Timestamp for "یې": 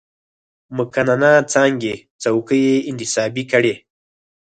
2.67-2.75